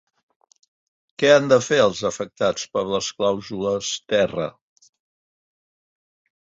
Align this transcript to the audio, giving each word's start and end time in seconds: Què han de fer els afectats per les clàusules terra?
Què 1.23 1.29
han 1.33 1.49
de 1.51 1.59
fer 1.65 1.79
els 1.83 2.01
afectats 2.11 2.65
per 2.77 2.85
les 2.95 3.13
clàusules 3.21 3.93
terra? 4.17 4.51